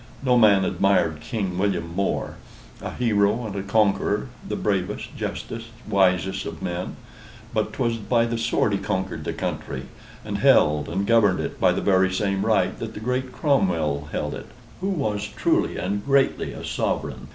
[0.23, 2.37] No man admired King William more;
[2.81, 6.95] a hero and a conqueror, the bravest, justest, wisest of men
[7.53, 9.83] but 'twas by the sword he conquered the country,
[10.25, 14.33] and held and governed it by the very same right that the great Cromwell held
[14.33, 14.47] it,
[14.79, 17.27] who was truly and greatly a sovereign.